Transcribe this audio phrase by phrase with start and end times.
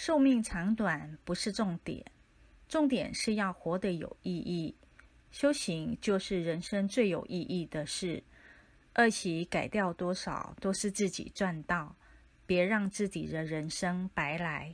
[0.00, 2.04] 寿命长短不是重点
[2.68, 4.76] 重点是要活得有意义。
[5.32, 8.22] 修行就是人生最有意义的事
[8.94, 11.96] 恶习改掉多少都是自己赚到
[12.46, 14.72] 别让自己的人生白来。